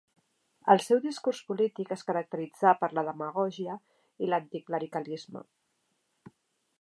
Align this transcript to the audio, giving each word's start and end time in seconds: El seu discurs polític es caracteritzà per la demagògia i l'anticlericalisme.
El 0.75 0.79
seu 0.83 0.99
discurs 1.01 1.41
polític 1.49 1.91
es 1.97 2.03
caracteritzà 2.07 2.73
per 2.79 2.89
la 2.99 3.05
demagògia 3.09 3.75
i 4.27 4.31
l'anticlericalisme. 4.31 5.45